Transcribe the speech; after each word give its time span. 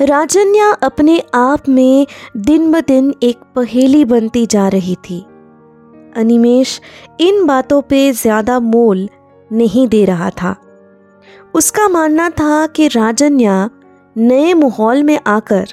राजन्या 0.00 0.70
अपने 0.82 1.22
आप 1.34 1.68
में 1.68 2.06
दिन 2.36 2.70
ब 2.72 2.80
दिन 2.80 3.14
एक 3.22 3.38
पहेली 3.56 4.04
बनती 4.04 4.44
जा 4.46 4.66
रही 4.68 4.94
थी। 5.00 5.20
अनिमेश 6.16 6.80
इन 7.20 7.44
बातों 7.46 7.80
पे 7.82 8.10
ज़्यादा 8.12 8.58
मोल 8.60 9.08
नहीं 9.50 9.86
दे 9.88 10.04
रहा 10.04 10.30
था। 10.32 10.54
उसका 11.54 11.88
मानना 11.88 12.28
था 12.30 12.66
कि 12.66 12.88
राजन्या 12.88 13.70
नए 14.16 14.52
माहौल 14.54 15.02
में 15.02 15.18
आकर 15.26 15.66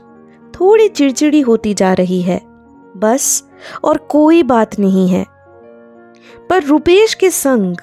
थोड़ी 0.53 0.87
चिड़चिड़ी 0.87 1.41
होती 1.41 1.73
जा 1.73 1.93
रही 1.93 2.21
है, 2.21 2.39
बस, 2.97 3.43
और 3.83 3.97
कोई 4.09 4.43
बात 4.43 4.79
नहीं 4.79 5.07
है। 5.09 5.25
पर 6.49 6.63
रुपेश 6.63 7.13
के 7.13 7.29
संग 7.31 7.77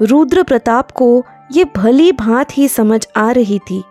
रुद्र 0.00 0.42
प्रताप 0.42 0.90
को 0.90 1.24
ये 1.52 1.64
भली 1.76 2.12
भांत 2.12 2.56
ही 2.58 2.68
समझ 2.68 3.06
आ 3.16 3.30
रही 3.30 3.58
थी 3.60 3.82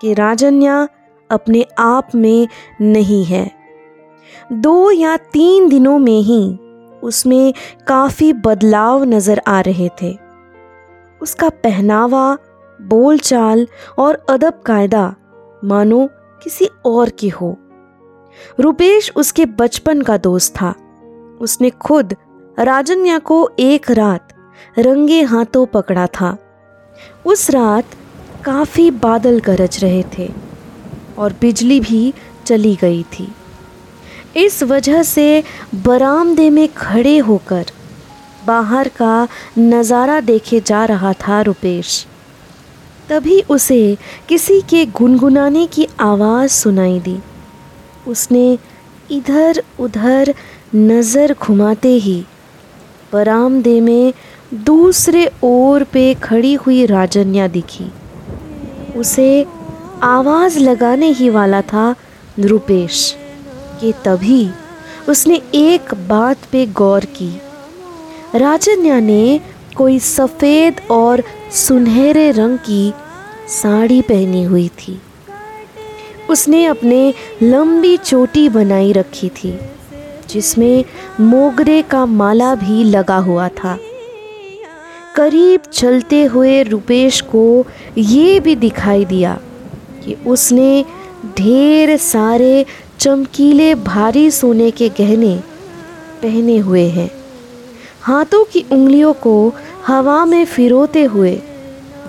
कि 0.00 0.14
राजन्या 0.14 0.86
अपने 1.30 1.64
आप 1.78 2.14
में 2.14 2.48
नहीं 2.80 3.24
है। 3.24 3.50
दो 4.52 4.90
या 4.90 5.16
तीन 5.16 5.68
दिनों 5.68 5.98
में 5.98 6.20
ही 6.20 6.58
उसमें 7.02 7.52
काफ़ी 7.86 8.32
बदलाव 8.32 9.04
नज़र 9.04 9.40
आ 9.46 9.60
रहे 9.60 9.88
थे। 10.02 10.16
उसका 11.20 11.48
पहनावा, 11.48 12.38
बोलचाल 12.80 13.66
और 13.98 14.26
अदब 14.30 14.60
कायदा 14.66 15.14
मानो 15.64 16.08
किसी 16.42 16.68
और 16.84 17.08
की 17.08 17.28
हो। 17.28 17.56
रुपेश 18.60 19.12
उसके 19.16 19.46
बचपन 19.46 20.02
का 20.02 20.16
दोस्त 20.16 20.54
था। 20.54 20.74
उसने 21.40 21.70
खुद 21.70 22.14
राजन्या 22.58 23.18
को 23.18 23.48
एक 23.58 23.90
रात 23.90 24.32
रंगे 24.78 25.22
हाथों 25.22 25.66
पकड़ा 25.66 26.06
था। 26.06 26.36
उस 27.26 27.50
रात 27.50 27.84
काफ़ी 28.44 28.90
बादल 28.90 29.38
गरज 29.38 29.78
रहे 29.84 30.02
थे। 30.18 30.49
और 31.20 31.32
बिजली 31.40 31.80
भी 31.80 32.12
चली 32.46 32.74
गई 32.76 33.02
थी। 33.12 33.28
इस 34.36 34.62
वजह 34.62 35.02
से 35.02 35.42
बरामदे 35.84 36.48
में 36.50 36.68
खड़े 36.74 37.16
होकर 37.18 37.66
बाहर 38.46 38.88
का 38.88 39.28
नज़ारा 39.58 40.20
देखे 40.20 40.60
जा 40.60 40.84
रहा 40.84 41.12
था 41.22 41.40
रुपेश। 41.42 42.06
तभी 43.08 43.40
उसे 43.50 43.96
किसी 44.28 44.60
के 44.60 44.84
गुनगुनाने 44.86 45.66
की 45.66 45.86
आवाज़ 46.00 46.50
सुनाई 46.50 46.98
दी। 47.00 47.18
उसने 48.08 48.58
इधर 49.10 49.62
उधर 49.80 50.34
नज़र 50.74 51.34
घुमाते 51.34 51.94
ही 51.98 52.22
बरामदे 53.12 53.80
में 53.80 54.12
दूसरे 54.66 55.30
ओर 55.42 55.84
पे 55.84 56.12
खड़ी 56.22 56.54
हुई 56.54 56.84
राजन्या 56.86 57.46
दिखी। 57.48 57.90
उसे 58.96 59.30
आवाज़ 60.02 60.58
लगाने 60.58 61.06
ही 61.06 61.28
वाला 61.28 61.62
था 61.62 61.94
रुपेश 62.38 63.16
कि 63.80 63.92
तभी 64.04 64.50
उसने 65.08 65.40
एक 65.54 65.94
बात 66.08 66.36
पे 66.52 66.66
गौर 66.66 67.04
की। 67.04 67.40
राजन्या 68.34 69.00
ने 69.00 69.40
कोई 69.76 69.98
सफ़ेद 69.98 70.80
और 70.90 71.22
सुनहरे 71.52 72.30
रंग 72.30 72.58
की 72.58 72.92
साड़ी 73.48 74.02
पहनी 74.02 74.42
हुई 74.42 74.68
थी। 74.68 75.00
उसने 76.30 76.64
अपने 76.64 77.14
लंबी 77.42 77.96
चोटी 77.96 78.48
बनाई 78.48 78.92
रखी 78.92 79.28
थी, 79.28 79.58
जिसमें 80.28 80.84
मोगरे 81.20 81.82
का 81.82 82.06
माला 82.06 82.54
भी 82.54 82.84
लगा 82.84 83.16
हुआ 83.16 83.48
था। 83.48 83.78
करीब 85.16 85.60
चलते 85.72 86.24
हुए 86.24 86.62
रुपेश 86.62 87.20
को 87.20 87.66
ये 87.98 88.40
भी 88.40 88.56
दिखाई 88.56 89.04
दिया 89.04 89.38
कि 90.10 90.30
उसने 90.30 90.84
ढेर 91.38 91.96
सारे 91.96 92.66
चमकीले 92.98 93.74
भारी 93.74 94.30
सोने 94.30 94.70
के 94.70 94.88
गहने 94.88 95.36
पहने 96.22 96.58
हुए 96.58 96.88
हैं। 96.88 97.10
हाथों 98.02 98.44
की 98.44 98.64
उंगलियों 98.72 99.12
को 99.12 99.52
हवा 99.86 100.24
में 100.24 100.44
फिरोते 100.44 101.04
हुए 101.04 101.42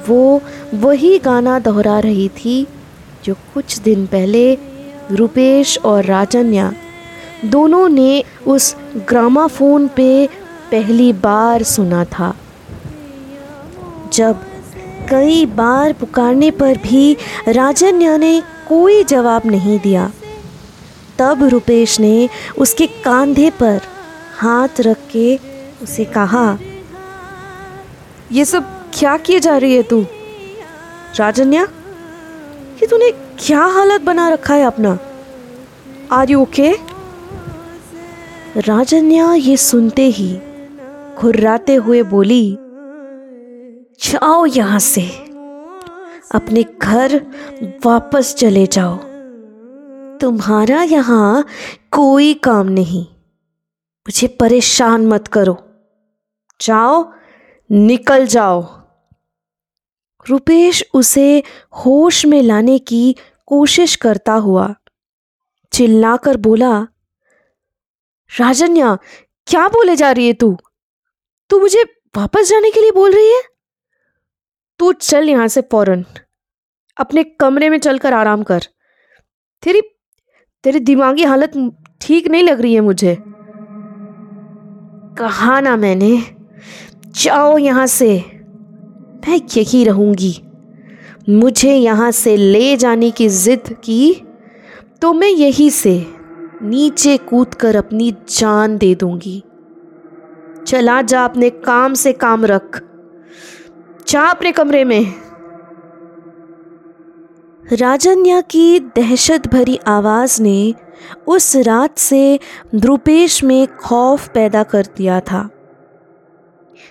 वो 0.10 0.42
वही 0.74 1.20
गाना 1.20 1.60
दोहरा 1.60 2.00
रही 2.00 2.30
थी 2.30 2.68
जो 3.24 3.34
कुछ 3.34 3.80
दिन 3.80 4.06
पहले 4.06 4.58
रुपेश 5.12 5.78
और 5.78 6.06
राजन्या 6.06 6.74
दोनों 7.46 7.90
ने 7.90 8.24
उस 8.48 8.76
ग्रामाफोन 9.10 9.88
पे 9.88 10.28
पहली 10.72 11.14
बार 11.14 11.64
सुना 11.64 12.06
था। 12.06 12.36
जब 14.14 14.36
कई 15.12 15.46
बार 15.46 15.94
पुकारने 15.94 16.52
पर 16.52 16.78
भी 16.78 17.18
राजन्या 17.48 18.18
ने 18.18 18.42
कोई 18.70 19.04
जवाब 19.04 19.46
नहीं 19.46 19.80
दिया। 19.80 20.12
तब 21.20 21.44
रुपेश 21.44 22.00
ने 22.00 22.30
उसके 22.58 22.88
कंधे 22.88 23.50
पर 23.50 23.82
हाथ 24.38 24.82
रख 24.82 24.98
के 25.12 25.36
उसे 25.84 26.06
कहा, 26.06 26.58
ये 28.32 28.46
सब 28.46 28.70
क्या 28.94 29.18
किए 29.18 29.40
जा 29.40 29.58
रही 29.58 29.76
है 29.76 29.84
तू? 29.84 30.02
राजन्या, 31.16 31.64
ये 32.82 32.88
तूने 32.88 33.12
क्या 33.40 33.64
हालत 33.76 34.02
बना 34.02 34.30
रखा 34.30 34.54
है 34.54 34.64
अपना? 34.64 34.98
आर 36.12 36.30
यू 36.30 36.42
ओके 36.42 36.72
राजन्या 38.58 39.34
ये 39.34 39.58
सुनते 39.58 40.06
ही 40.10 40.34
खुर्राते 41.18 41.76
हुए 41.76 42.02
बोली 42.04 42.58
जाओ 44.02 44.46
यहाँ 44.46 44.80
से। 44.80 45.02
अपने 46.36 46.64
घर 46.82 47.22
वापस 47.86 48.36
चले 48.36 48.68
जाओ। 48.68 48.98
तुम्हारा 50.18 50.84
यहाँ 50.84 51.46
कोई 51.92 52.34
काम 52.34 52.68
नहीं। 52.68 53.04
मुझे 54.08 54.28
परेशान 54.28 55.08
मत 55.08 55.28
करो। 55.28 55.58
जाओ, 56.62 57.14
निकल 57.72 58.26
जाओ। 58.26 58.62
रुपेश 60.30 60.84
उसे 60.94 61.44
होश 61.72 62.26
में 62.26 62.42
लाने 62.42 62.80
की 62.80 63.16
कोशिश 63.46 63.96
करता 63.96 64.34
हुआ 64.34 64.76
चिल्लाकर 65.74 66.38
बोला, 66.38 66.88
राजन्या, 68.40 68.98
क्या 69.48 69.68
बोले 69.68 69.96
जा 69.96 70.12
रही 70.12 70.28
है 70.28 70.34
तू? 70.34 70.58
तू 71.50 71.60
मुझे 71.60 71.84
वापस 72.18 72.50
जाने 72.50 72.72
के 72.72 72.82
लिए 72.82 72.92
बोल 72.92 73.12
रही 73.12 73.30
है? 73.30 73.42
तू 74.82 74.92
चल 74.92 75.30
यहाँ 75.30 75.48
से 75.48 75.62
फ़ौरन। 75.62 76.06
अपने 76.98 77.24
कमरे 77.24 77.70
में 77.70 77.78
चलकर 77.80 78.14
आराम 78.14 78.44
कर। 78.44 78.60
तेरी 79.64 79.82
तेरी 80.64 80.80
दिमागी 80.80 81.24
हालत 81.24 81.76
ठीक 82.02 82.28
नहीं 82.28 82.44
लग 82.44 82.62
रही 82.62 82.74
है 82.74 82.82
मुझे। 82.82 83.16
कहा 85.18 85.60
ना 85.60 85.76
मैंने, 85.76 86.24
जाओ 87.08 87.58
यहाँ 87.58 87.88
से। 87.88 88.24
मैं 89.28 89.42
यही 89.58 89.84
रहूँगी। 89.84 90.42
मुझे 91.30 91.76
यहाँ 91.76 92.12
से 92.12 92.38
ले 92.38 92.78
जाने 92.78 93.12
की 93.12 93.30
जिद 93.30 93.78
की 93.84 94.14
तो 95.02 95.14
मैं 95.14 95.30
यही 95.30 95.70
से 95.70 96.08
नीचे 96.62 97.18
कूद 97.18 97.54
कर 97.54 97.76
अपनी 97.76 98.12
जान 98.12 98.78
दे 98.78 98.96
दूँगी। 98.96 99.44
चला 100.68 101.02
जा 101.02 101.26
अपने 101.26 101.50
काम 101.50 101.94
से 101.94 102.14
काम 102.14 102.46
रख। 102.46 102.91
जा 104.12 104.22
अपने 104.22 104.52
कमरे 104.52 104.84
में। 104.84 105.14
राजन्या 107.74 108.42
की 108.42 108.80
दहशत 108.80 109.48
भरी 109.48 109.80
आवाज़ 109.88 110.42
ने 110.42 110.74
उस 111.28 111.56
रात 111.56 111.98
से 111.98 112.40
द्रुपेश 112.76 113.44
में 113.44 113.68
खौफ 113.68 114.30
पैदा 114.34 114.64
कर 114.64 114.88
दिया 114.98 115.20
था। 115.20 115.50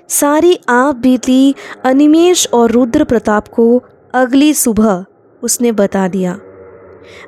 सारी 0.08 0.58
आप 0.68 0.96
बीती 0.96 1.54
अनिमेश 1.84 2.48
और 2.54 2.70
रुद्र 2.70 3.04
प्रताप 3.04 3.48
को 3.48 3.82
अगली 4.14 4.54
सुबह 4.54 5.04
उसने 5.42 5.72
बता 5.72 6.08
दिया। 6.08 6.40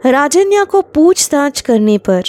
राजन्या 0.07 0.65
को 0.65 0.81
पूछताछ 0.81 1.61
करने 1.61 1.99
पर 1.99 2.23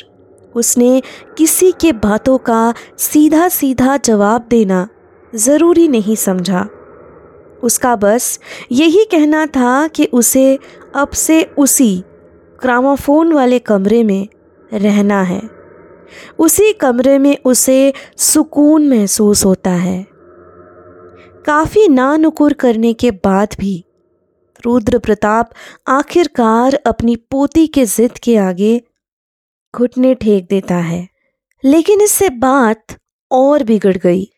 उसने 0.56 1.02
किसी 1.38 1.72
के 1.72 1.92
बातों 1.92 2.38
का 2.38 2.74
सीधा 2.98 3.48
सीधा 3.48 3.98
जवाब 3.98 4.46
देना 4.50 4.88
ज़रूरी 5.36 5.88
नहीं 5.88 6.16
समझा। 6.16 6.68
उसका 7.64 7.96
बस 7.96 8.40
यही 8.72 9.06
कहना 9.06 9.46
था 9.46 9.88
कि 9.88 10.06
उसे 10.06 10.60
अब 10.96 11.10
से 11.10 11.44
उसी 11.44 12.04
ग्रामाफोन 12.62 13.34
वाले 13.34 13.60
कमरे 13.60 14.04
में 14.04 14.28
रहना 14.74 15.22
है। 15.22 15.42
उसी 16.40 16.74
कमरे 16.74 17.18
में 17.18 17.38
उसे 17.46 17.94
सुकून 18.18 18.90
महसूस 18.90 19.46
होता 19.46 19.70
है। 19.70 20.08
काफ़ी 21.46 21.88
नानुकुर 21.88 22.54
करने 22.54 22.94
के 22.94 23.12
बाद 23.12 23.48
भी 23.60 23.86
रुद्र 24.66 25.00
प्रताप 25.00 25.52
आखिरकार 25.88 26.80
अपनी 26.86 27.16
पोती 27.16 27.68
के 27.68 27.86
जिद 27.86 28.12
के 28.12 28.38
आगे 28.38 28.82
घुटने 29.76 30.16
ठेक 30.16 30.48
देता 30.50 30.76
है। 30.76 31.08
लेकिन 31.66 32.02
इससे 32.02 32.30
बात 32.30 32.86
और 33.32 33.64
बिगड़ 33.64 33.98
गई। 33.98 34.32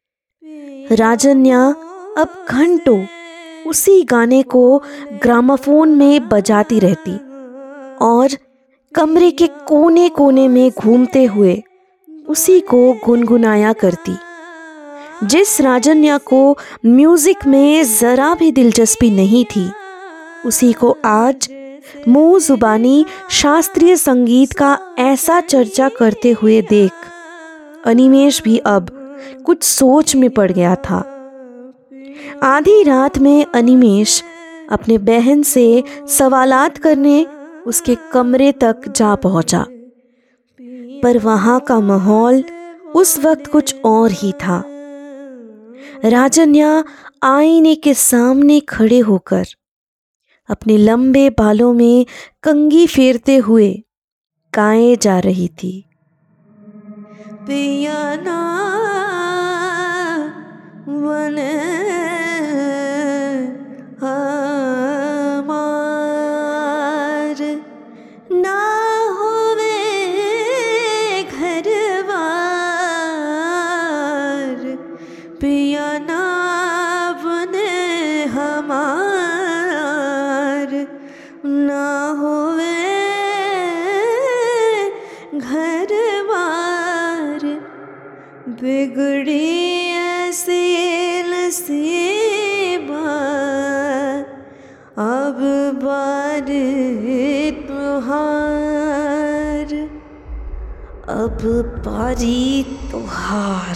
राजन्या, 0.92 1.76
अब 2.18 2.46
घंटों 2.50 3.06
उसी 3.66 4.02
गाने 4.04 4.42
को 4.44 4.78
ग्रामाफोन 5.24 5.96
में 5.96 6.28
बजाती 6.30 6.80
रहती 6.80 7.14
और 8.06 8.38
कमरे 8.96 9.32
के 9.32 9.48
कोने 9.68 10.10
कोने 10.10 10.48
में 10.48 10.72
घूमते 10.72 11.24
हुए 11.26 11.62
उसी 12.28 12.60
को 12.60 12.92
गुनगुनाया 13.06 13.74
करती। 13.74 14.16
जिस 15.24 15.60
राजन्या 15.62 16.18
को 16.18 16.58
म्यूज़िक 16.86 17.46
में 17.48 17.84
ज़रा 17.84 18.34
भी 18.34 18.52
दिलचस्पी 18.52 19.10
नहीं 19.10 19.46
थी, 19.46 19.70
उसी 20.46 20.72
को 20.74 20.98
आज 21.06 21.50
मुँह 22.08 22.40
जुबानी 22.40 23.06
शास्त्रीय 23.32 23.96
संगीत 23.96 24.54
का 24.54 24.78
ऐसा 25.00 25.40
चर्चा 25.42 25.90
करते 25.90 26.32
हुए 26.32 26.62
देख 26.62 26.92
अनिमेश 27.86 28.42
भी 28.44 28.58
अब 28.58 28.90
कुछ 29.46 29.64
सोच 29.64 30.16
में 30.16 30.30
पड़ 30.30 30.52
गया 30.52 30.76
था। 30.76 31.04
आधी 32.44 32.84
रात 32.84 33.18
में 33.18 33.46
अनिमेश 33.46 34.24
अपने 34.70 34.98
बहन 34.98 35.44
से 35.44 35.84
सवालात 36.08 36.78
करने 36.78 37.26
उसके 37.68 37.96
कमरे 38.12 38.52
तक 38.52 38.90
जा 38.90 39.16
पहुँचा। 39.16 39.66
पर 41.04 41.18
वहाँ 41.18 41.60
का 41.60 41.80
माहौल 41.80 42.44
उस 42.96 43.20
वक्त 43.20 43.48
कुछ 43.48 43.76
और 43.86 44.12
ही 44.12 44.32
था। 44.32 44.64
राजन्या 46.06 46.84
आईने 47.24 47.76
के 47.76 47.94
सामने 47.94 48.60
खड़े 48.60 49.00
होकर 49.00 49.46
अपने 50.50 50.78
लंबे 50.78 51.30
बालों 51.30 51.74
में 51.74 52.06
कंगी 52.44 52.88
फेरते 52.88 53.38
हुए 53.38 53.84
गाए 54.56 54.96
जा 54.96 55.20
रही 55.20 55.48
थी। 55.48 55.90
पियाना 57.42 58.42
बिगड़ी 88.62 89.90
ऐसे 89.90 91.24
नसीबा 91.24 92.96
अब 95.04 95.40
बार 95.84 96.42
तुहार, 97.68 99.74
अब 101.10 101.38
बारी 101.88 102.64
तुहार। 102.92 103.76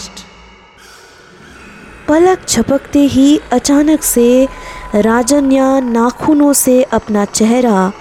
पलक 2.08 2.46
झपकते 2.48 2.98
ही 2.98 3.40
अचानक 3.52 4.02
से 4.02 4.48
राजन्या 4.94 5.80
नाखूनों 5.80 6.52
से 6.52 6.82
अपना 6.82 7.24
चेहरा 7.24 7.92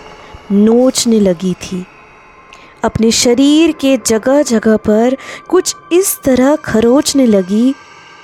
नोचने 0.51 1.19
लगी 1.19 1.53
थी। 1.53 1.85
अपने 2.83 3.11
शरीर 3.11 3.71
के 3.71 3.97
जगह 3.97 4.41
जगह 4.41 4.77
पर 4.77 5.17
कुछ 5.49 5.75
इस 5.91 6.19
तरह 6.23 6.55
खरोचने 6.55 7.25
लगी 7.25 7.75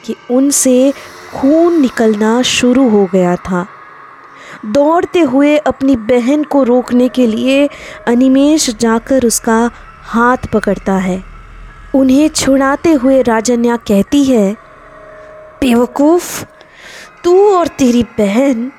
कि 0.05 0.15
उनसे 0.31 0.93
खून 1.35 1.81
निकलना 1.81 2.41
शुरू 2.41 2.89
हो 2.89 3.09
गया 3.13 3.35
था। 3.35 3.67
दौड़ते 4.65 5.19
हुए 5.19 5.57
अपनी 5.57 5.95
बहन 5.95 6.43
को 6.43 6.63
रोकने 6.63 7.09
के 7.09 7.27
लिए 7.27 7.69
अनिमेश 8.07 8.69
जाकर 8.69 9.25
उसका 9.25 9.71
हाथ 10.03 10.37
पकड़ता 10.53 10.93
है। 10.93 11.23
उन्हें 11.95 12.27
छुड़ाते 12.27 12.91
हुए 12.91 13.21
राजन्या 13.21 13.75
कहती 13.77 14.23
है, 14.23 14.53
बेवकूफ़, 15.61 16.45
तू 17.23 17.51
और 17.51 17.67
तेरी 17.67 18.03
बहन 18.03 18.71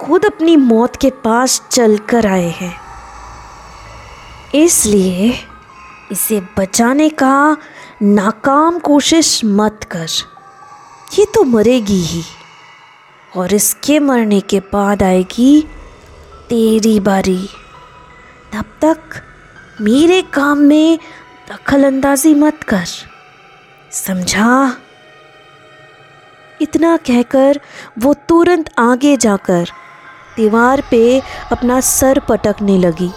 खुद 0.00 0.24
अपनी 0.24 0.56
मौत 0.56 0.96
के 0.96 1.10
पास 1.10 1.62
चल 1.70 1.98
कर 1.98 2.26
आए 2.26 2.48
हैं। 2.48 2.89
इसलिए 4.54 5.32
इसे 6.12 6.40
बचाने 6.58 7.08
का 7.08 7.56
नाकाम 8.02 8.78
कोशिश 8.78 9.40
मत 9.44 9.84
कर। 9.90 10.06
ये 11.12 11.24
तो 11.34 11.42
मरेगी 11.44 12.00
ही, 12.02 12.22
और 13.32 13.54
इसके 13.54 13.98
मरने 14.00 14.40
के 14.40 14.60
बाद 14.72 15.02
आएगी 15.02 15.60
तेरी 16.48 16.98
बारी। 17.00 17.48
तब 18.52 18.64
तक 18.82 19.22
मेरे 19.80 20.20
काम 20.32 20.58
में 20.58 20.98
दखल 21.50 21.84
अंदाजी 21.84 22.34
मत 22.34 22.62
कर, 22.62 22.86
समझा? 23.96 24.76
इतना 26.60 26.96
कहकर 26.96 27.60
वो 27.98 28.14
तुरंत 28.28 28.70
आगे 28.78 29.16
जाकर 29.18 29.70
दीवार 30.36 30.82
पे 30.90 31.20
अपना 31.52 31.80
सर 31.86 32.18
पटकने 32.28 32.78
लगी। 32.78 33.10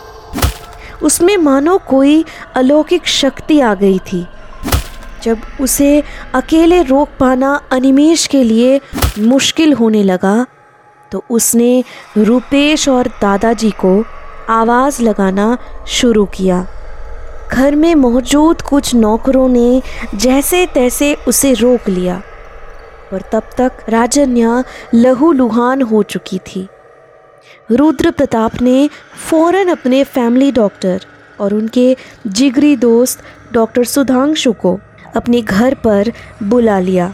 उसमें 1.03 1.35
मानो 1.39 1.77
कोई 1.87 2.23
अलौकिक 2.55 3.07
शक्ति 3.07 3.59
आ 3.59 3.73
गई 3.75 3.99
थी। 4.07 4.25
जब 5.23 5.41
उसे 5.61 6.03
अकेले 6.33 6.81
रोक 6.83 7.09
पाना 7.19 7.53
अनिमेश 7.71 8.25
के 8.27 8.43
लिए 8.43 8.79
मुश्किल 9.19 9.73
होने 9.73 10.03
लगा 10.03 10.35
तो 11.11 11.23
उसने 11.29 11.83
रुपेश 12.17 12.87
और 12.89 13.07
दादाजी 13.21 13.69
को 13.79 14.03
आवाज़ 14.49 15.01
लगाना 15.03 15.57
शुरू 15.87 16.25
किया। 16.25 16.65
घर 17.51 17.75
में 17.75 17.93
मौजूद 17.95 18.61
कुछ 18.61 18.93
नौकरों 18.95 19.47
ने 19.49 19.81
जैसे 20.15 20.65
तैसे 20.65 21.13
उसे 21.27 21.53
रोक 21.53 21.89
लिया, 21.89 22.21
पर 23.11 23.21
तब 23.31 23.49
तक 23.57 23.83
राजन्या 23.89 24.63
लहू 24.93 25.31
लुहान 25.31 25.81
हो 25.81 26.01
चुकी 26.05 26.37
थी। 26.47 26.67
रुद्र 27.69 28.11
प्रताप 28.11 28.61
ने 28.61 28.89
फ़ौरन 29.29 29.67
अपने 29.67 30.03
फैमिली 30.03 30.51
डॉक्टर 30.51 31.05
और 31.39 31.53
उनके 31.53 31.95
जिगरी 32.27 32.75
दोस्त 32.75 33.23
डॉक्टर 33.53 33.83
सुधांशु 33.83 34.51
को 34.53 34.79
अपने 35.15 35.41
घर 35.41 35.73
पर 35.73 36.11
बुला 36.43 36.79
लिया। 36.79 37.13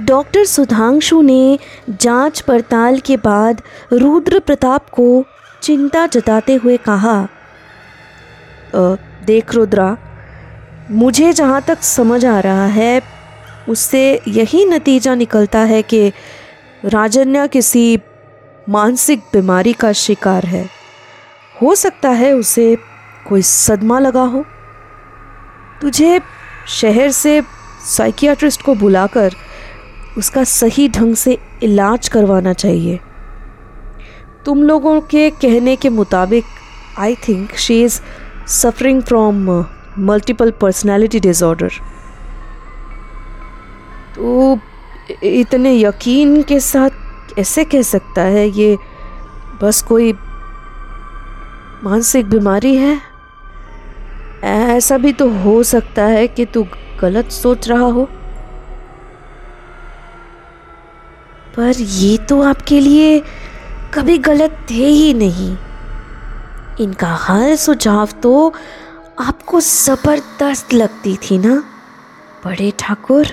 डॉक्टर 0.00 0.44
सुधांशु 0.44 1.20
ने 1.22 1.58
जाँच 1.90 2.40
पड़ताल 2.40 2.98
के 2.98 3.16
बाद 3.16 3.62
रुद्र 3.92 4.38
प्रताप 4.38 4.88
को 4.90 5.24
चिंता 5.62 6.06
जताते 6.06 6.54
हुए 6.54 6.76
कहा 6.88 7.28
देख 9.26 9.54
रुद्रा, 9.54 9.96
मुझे 10.90 11.32
जहाँ 11.32 11.60
तक 11.62 11.82
समझ 11.82 12.24
आ 12.24 12.38
रहा 12.40 12.66
है, 12.66 13.02
उससे 13.68 14.20
यही 14.28 14.64
नतीजा 14.64 15.14
निकलता 15.14 15.58
है 15.58 15.82
कि 15.82 16.08
राजन्या 16.84 17.46
किसी 17.46 17.96
मानसिक 18.68 19.20
बीमारी 19.32 19.72
का 19.72 19.92
शिकार 19.92 20.46
है। 20.46 20.68
हो 21.62 21.74
सकता 21.74 22.08
है 22.10 22.32
उसे 22.32 22.76
कोई 23.28 23.42
सदमा 23.42 23.98
लगा 23.98 24.22
हो। 24.22 24.44
तुझे 25.80 26.20
शहर 26.68 27.10
से 27.10 27.42
साइकियाट्रिस्ट 27.86 28.62
को 28.62 28.74
बुलाकर 28.74 29.34
उसका 30.18 30.44
सही 30.44 30.88
ढंग 30.88 31.14
से 31.14 31.38
इलाज 31.62 32.08
करवाना 32.08 32.52
चाहिए। 32.52 33.00
तुम 34.44 34.62
लोगों 34.62 35.00
के 35.00 35.30
कहने 35.30 35.76
के 35.76 35.88
मुताबिक 35.88 36.44
I 36.98 37.14
think 37.28 37.54
she 37.56 37.82
is 37.84 38.00
suffering 38.48 39.02
from 39.02 39.48
multiple 39.98 40.50
personality 40.50 41.20
disorder 41.20 41.72
तो 44.16 44.58
इतने 45.22 45.78
यकीन 45.80 46.42
के 46.42 46.60
साथ 46.60 46.90
ऐसे 47.38 47.64
कह 47.64 47.82
सकता 47.82 48.22
है, 48.22 48.48
ये 48.48 48.78
बस 49.62 49.82
कोई 49.82 50.12
मानसिक 51.84 52.30
बीमारी 52.30 52.76
है? 52.76 53.00
ऐसा 54.44 54.98
भी 54.98 55.12
तो 55.12 55.28
हो 55.30 55.62
सकता 55.62 56.04
है 56.04 56.28
कि 56.28 56.44
तू 56.46 56.66
गलत 57.00 57.30
सोच 57.30 57.68
रहा 57.68 57.86
हो। 57.88 58.04
पर 61.56 61.80
ये 61.80 62.16
तो 62.18 62.42
आपके 62.42 62.80
लिए 62.80 63.22
कभी 63.94 64.18
गलत 64.18 64.66
थे 64.70 64.86
ही 64.86 65.14
नहीं। 65.14 65.56
इनका 66.80 67.14
हर 67.14 67.56
सुझाव 67.56 68.08
तो 68.22 68.52
आपको 69.20 69.60
ज़बरदस्त 69.60 70.72
लगती 70.74 71.16
थी 71.16 71.38
ना, 71.38 71.62
बड़े 72.44 72.72
ठाकुर? 72.78 73.26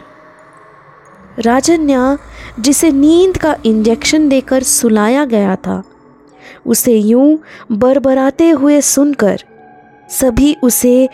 राजन्या, 1.40 2.18
जिसे 2.60 2.92
नींद 2.92 3.38
का 3.38 3.56
इंजेक्शन 3.66 4.30
देकर 4.30 4.64
सुलाया 4.64 5.26
गया 5.26 5.56
था, 5.56 5.84
उसे 6.66 6.94
यूँ 6.94 7.38
बरबराते 7.72 8.50
हुए 8.50 8.82
सुनकर 8.82 9.44
सभी 10.10 10.56
उसे 10.64 11.10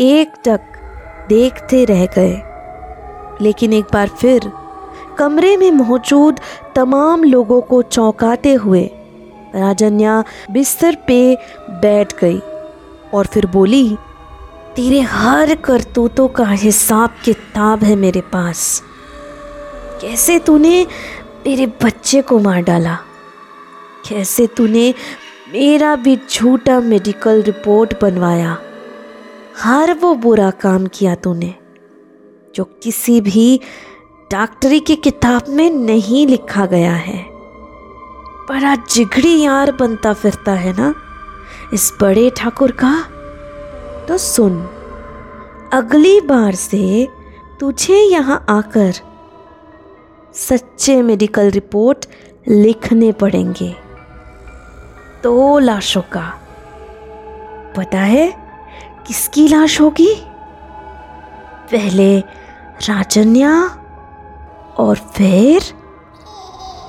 एक 0.00 0.32
टक 0.44 0.60
देखते 1.28 1.84
रह 1.84 2.04
गए। 2.06 2.42
लेकिन 3.40 3.72
एक 3.72 3.84
बार 3.92 4.08
फिर 4.08 4.50
कमरे 5.18 5.56
में 5.56 5.70
मौजूद 5.70 6.40
तमाम 6.76 7.24
लोगों 7.24 7.60
को 7.60 7.82
चौंकाते 7.82 8.52
हुए 8.54 8.90
राजन्या 9.54 10.24
बिस्तर 10.50 10.96
पे 11.06 11.34
बैठ 11.70 12.12
गई 12.20 12.38
और 13.14 13.26
फिर 13.26 13.46
बोली, 13.46 13.96
तेरे 14.76 15.00
हर 15.00 15.54
करतूतों 15.54 16.28
का 16.28 16.44
हिसाब 16.44 17.10
किताब 17.24 17.84
है 17.84 17.96
मेरे 17.96 18.20
पास। 18.20 18.82
कैसे 20.00 20.38
तूने 20.38 20.86
मेरे 21.46 21.66
बच्चे 21.66 22.22
को 22.22 22.38
मार 22.38 22.62
डाला? 22.62 22.94
कैसे 24.08 24.46
तूने 24.46 24.94
मेरा 25.52 25.96
भी 25.96 26.20
झूठा 26.32 26.80
मेडिकल 26.80 27.42
रिपोर्ट 27.42 28.02
बनवाया? 28.02 28.58
हर 29.58 29.94
वो 29.94 30.14
बुरा 30.14 30.50
काम 30.50 30.86
किया 30.86 31.14
तूने, 31.14 31.54
जो 32.54 32.64
किसी 32.64 33.20
भी 33.20 33.60
डॉक्टरी 34.32 34.80
की 34.80 34.96
किताब 34.96 35.42
में 35.48 35.70
नहीं 35.70 36.26
लिखा 36.26 36.66
गया 36.66 36.94
है। 36.94 37.26
बड़ा 38.48 38.76
जिगड़ी 38.76 39.40
यार 39.40 39.72
बनता 39.72 40.12
फिरता 40.12 40.52
है 40.52 40.72
ना? 40.72 40.94
इस 41.74 41.92
बड़े 42.00 42.30
ठाकुर 42.30 42.70
का? 42.70 43.04
तो 44.08 44.18
सुन, 44.18 44.68
अगली 45.72 46.20
बार 46.20 46.54
से 46.54 47.08
तुझे 47.60 47.96
यहाँ 47.96 48.46
आकर 48.48 48.92
सच्चे 50.48 51.02
मेडिकल 51.02 51.50
रिपोर्ट 51.50 52.06
लिखने 52.48 53.12
पड़ेंगे। 53.12 53.76
दो 55.22 55.58
लाशों 55.58 56.02
का। 56.02 56.40
पता 57.76 57.98
है 57.98 58.36
किसकी 59.06 59.48
लाश 59.48 59.80
होगी? 59.80 60.14
पहले 61.72 62.18
राजन्या 62.88 63.52
और 64.78 64.96
फिर 64.96 65.62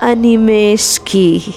अनिमेश 0.02 0.98
की। 0.98 1.54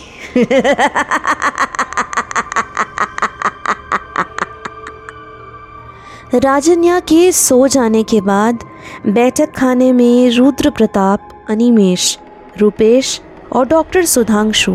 राजन्या 6.34 7.00
के 7.00 7.32
सो 7.32 7.68
जाने 7.68 8.04
के 8.04 8.22
बाद 8.22 8.64
बैठक 9.08 9.56
खाने 9.56 9.92
में 9.94 10.32
रुद्र 10.32 10.70
प्रताप 10.70 11.30
अनिमेश, 11.50 12.18
रूपेश 12.58 13.22
और 13.54 13.68
डॉक्टर 13.68 14.06
सुधांशु। 14.06 14.72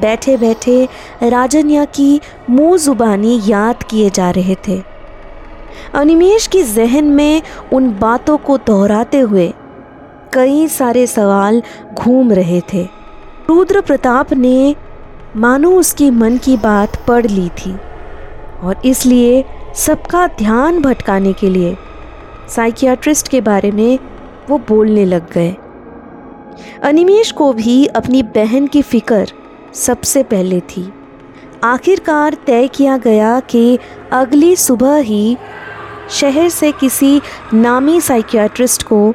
बैठे 0.00 0.36
बैठे 0.36 0.88
राजन्या 1.22 1.84
की 1.84 2.20
मुँह 2.50 2.78
जुबानी 2.78 3.40
याद 3.46 3.82
किए 3.82 4.10
जा 4.10 4.30
रहे 4.30 4.54
थे। 4.68 4.82
अनिमेश 5.94 6.46
की 6.46 6.62
जहन 6.62 7.04
में 7.04 7.42
उन 7.72 7.90
बातों 7.98 8.36
को 8.36 8.56
दोहराते 8.58 9.18
हुए 9.18 9.52
कई 10.32 10.66
सारे 10.68 11.06
सवाल 11.06 11.62
घूम 11.94 12.32
रहे 12.32 12.60
थे। 12.72 12.82
रुद्र 13.48 13.80
प्रताप 13.80 14.32
ने 14.32 14.74
मानो 15.36 15.70
उसकी 15.70 16.10
मन 16.10 16.38
की 16.38 16.56
बात 16.56 16.96
पढ़ 17.08 17.26
ली 17.26 17.48
थी 17.48 17.76
और 18.62 18.80
इसलिए 18.84 19.44
सबका 19.76 20.26
ध्यान 20.26 20.80
भटकाने 20.82 21.32
के 21.32 21.50
लिए 21.50 21.76
साइकियाट्रिस्ट 22.48 23.28
के 23.28 23.40
बारे 23.40 23.70
में 23.70 23.98
वो 24.50 24.58
बोलने 24.58 25.04
लग 25.04 25.32
गए। 25.32 25.54
अनिमेश 26.82 27.30
को 27.32 27.52
भी 27.52 27.86
अपनी 27.86 28.22
बहन 28.34 28.66
की 28.66 28.82
फ़िक्र 28.82 29.26
सबसे 29.74 30.22
पहले 30.22 30.60
थी। 30.60 30.92
आखिरकार 31.64 32.34
तय 32.46 32.68
किया 32.68 32.96
गया 32.96 33.38
कि 33.40 33.78
अगली 34.12 34.54
सुबह 34.56 34.96
ही 34.96 35.36
शहर 36.10 36.48
से 36.48 36.72
किसी 36.72 37.20
नामी 37.54 38.00
साइकियाट्रिस्ट 38.00 38.82
को 38.82 39.14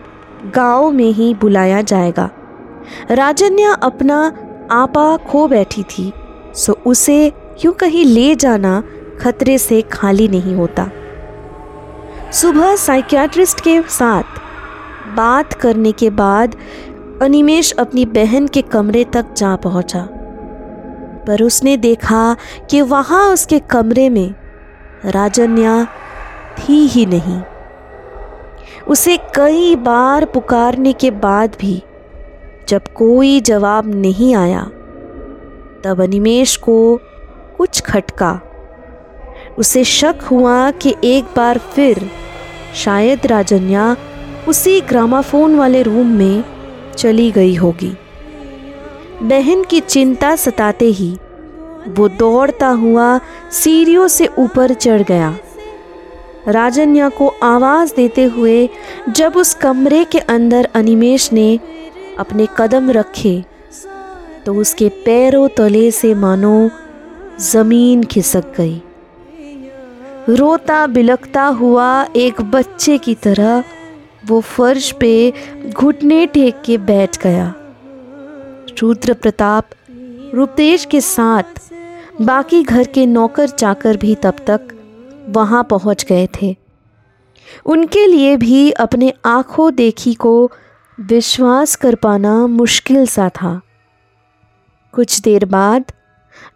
गाँव 0.56 0.90
में 0.92 1.12
ही 1.14 1.34
बुलाया 1.34 1.82
जाएगा। 1.82 2.30
राजन्या 3.12 3.74
अपना 3.74 4.18
आपा 4.72 5.18
खो 5.18 5.48
बैठी 5.48 5.84
थी, 5.84 6.12
सो 6.56 6.78
उसे 6.86 7.26
यूँ 7.66 7.74
कहीं 7.74 8.06
ले 8.06 8.34
जाना 8.36 8.84
खतरे 9.22 9.58
से 9.58 9.82
खाली 9.82 10.28
नहीं 10.28 10.56
होता। 10.56 10.90
सुबह 12.32 12.76
साइकियाट्रिस्ट 12.76 13.62
के 13.62 13.82
साथ 13.82 14.40
बात 15.16 15.54
करने 15.54 15.92
के 15.92 16.10
बाद 16.10 16.56
अनिमेश 17.22 17.72
अपनी 17.72 18.06
बहन 18.06 18.48
के 18.48 18.62
कमरे 18.62 19.04
तक 19.04 19.34
जा 19.38 19.56
पहुँचा। 19.56 20.08
पर 21.28 21.44
उसने 21.44 21.78
देखा 21.78 22.36
कि 22.70 22.82
वहाँ 22.82 23.34
उसके 23.34 23.60
कमरे 23.60 24.10
में 24.10 24.34
राजन्या 25.06 25.86
थी 26.58 26.88
ही 26.88 27.06
नहीं। 27.06 27.42
उसे 28.88 29.18
कई 29.18 29.76
बार 29.76 30.26
पुकारने 30.26 30.94
के 30.94 31.12
बाद 31.12 31.58
भी 31.60 31.84
जब 32.70 32.82
कोई 32.88 33.42
जवाब 33.42 33.96
नहीं 33.96 34.36
आया, 34.36 34.64
तब 35.84 36.02
अनिमेश 36.02 36.58
को 36.58 37.00
कुछ 37.58 37.82
खटका। 37.82 38.40
उसे 39.58 39.84
शक 39.84 40.16
हुआ 40.32 40.72
कि 40.72 40.96
एक 41.04 41.24
बार 41.24 41.58
फिर 41.58 42.12
शायद 42.76 43.26
राजन्या 43.26 43.96
उसी 44.48 44.82
ग्रामाफोन 44.82 45.56
वाले 45.56 45.82
रूम 45.82 46.08
में 46.08 46.44
चली 47.02 47.30
गई 47.32 47.56
होगी। 47.56 47.92
बहन 49.24 49.64
की 49.64 49.80
चिंता 49.80 50.36
सताते 50.36 50.86
ही 50.92 51.12
वो 51.90 52.08
दौड़ता 52.10 52.68
हुआ 52.78 53.20
सीढ़ियों 53.52 54.08
से 54.08 54.28
ऊपर 54.40 54.74
चढ़ 54.74 55.02
गया। 55.02 55.38
राजन्या 56.48 57.10
को 57.10 57.28
आवाज़ 57.44 57.94
देते 57.96 58.24
हुए 58.24 58.70
जब 59.10 59.36
उस 59.38 59.54
कमरे 59.54 60.04
के 60.04 60.20
अंदर 60.30 60.68
अनिमेश 60.76 61.32
ने 61.34 61.60
अपने 62.20 62.48
कदम 62.58 62.90
रखे 62.92 63.44
तो 64.46 64.54
उसके 64.56 64.90
पैरों 65.06 65.48
तले 65.48 65.90
से 65.92 66.14
मानो 66.16 66.70
ज़मीन 67.42 68.04
खिसक 68.04 68.54
गई। 68.58 68.82
रोता 70.30 70.86
बिलकता 70.88 71.44
हुआ 71.44 71.90
एक 72.16 72.42
बच्चे 72.52 72.98
की 72.98 73.16
तरह 73.16 73.64
वो 74.26 74.40
फर्श 74.42 74.92
पे 74.92 75.34
घुटने 75.70 76.26
टेक 76.28 76.62
के 76.62 76.78
बैठ 76.78 77.18
गया। 77.24 77.54
रुद्र 78.82 79.14
प्रताप 79.14 79.70
रुपेश 80.34 80.86
के 80.86 81.02
साथ 81.02 81.60
बाकी 82.22 82.64
घर 82.64 82.88
के 82.88 83.06
नौकर 83.06 83.50
चाकर 83.50 83.98
भी 83.98 84.16
तब 84.16 84.36
तक 84.48 84.68
वहाँ 85.30 85.64
पहुँच 85.64 86.06
गए 86.10 86.28
थे। 86.42 86.56
उनके 87.66 88.06
लिए 88.08 88.36
भी 88.38 88.72
अपने 88.72 89.14
आँखों 89.26 89.74
देखी 89.76 90.14
को 90.14 90.52
विश्वास 90.98 91.76
कर 91.76 91.96
पाना 91.96 92.48
मुश्किल 92.48 93.06
सा 93.06 93.30
था। 93.30 93.60
कुछ 94.94 95.20
देर 95.22 95.46
बाद 95.46 95.92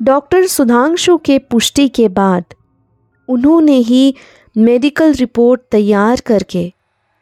डॉक्टर 0.02 0.46
सुधांशु 0.48 1.18
के 1.18 1.40
पुष्टि 1.40 1.88
के 1.90 2.08
बाद 2.10 2.54
उन्होंने 3.30 3.78
ही 3.78 4.16
मेडिकल 4.56 5.14
रिपोर्ट 5.14 5.62
तैयार 5.72 6.22
करके 6.26 6.74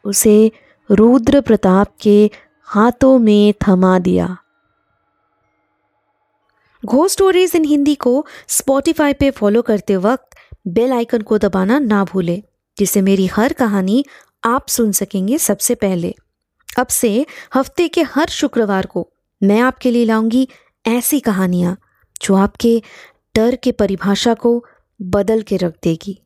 उसे 0.04 0.50
रुद्र 0.90 1.40
प्रताप 1.40 1.94
के 2.00 2.30
हाथों 2.68 3.18
में 3.18 3.54
थमा 3.68 3.98
दिया। 3.98 4.36
घो 6.84 7.08
स्टोरीज 7.08 7.52
इन 7.56 7.64
हिंदी 7.64 7.94
को 7.94 8.26
स्पॉटिफाई 8.48 9.12
पे 9.12 9.30
फॉलो 9.30 9.62
करते 9.62 9.96
वक्त 9.96 10.36
बेल 10.66 10.92
आइकन 10.92 11.22
को 11.22 11.38
दबाना 11.38 11.78
ना 11.78 12.04
भूलें, 12.04 12.42
जिससे 12.78 13.02
मेरी 13.02 13.26
हर 13.26 13.52
कहानी 13.52 14.04
आप 14.44 14.68
सुन 14.68 14.92
सकेंगे 14.92 15.38
सबसे 15.38 15.74
पहले। 15.74 16.14
अब 16.78 16.86
से 16.86 17.26
हफ़्ते 17.54 17.88
के 17.88 18.02
हर 18.02 18.28
शुक्रवार 18.28 18.86
को 18.86 19.08
मैं 19.42 19.60
आपके 19.60 19.90
लिए 19.90 20.04
लाऊँगी 20.04 20.48
ऐसी 20.86 21.20
कहानियाँ, 21.20 21.76
जो 22.22 22.34
आपके 22.34 22.82
डर 23.36 23.56
के 23.56 23.72
परिभाषा 23.72 24.34
को 24.34 24.64
बदल 25.02 25.42
के 25.42 25.56
रख 25.56 25.74
देगी। 25.82 26.18